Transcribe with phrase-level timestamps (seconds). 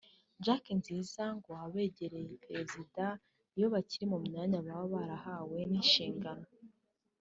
[0.43, 3.05] Jack Nziza ngo baba begereye Perezida
[3.55, 6.47] iyo bakiri mu myanya baba barahawe n’inshingano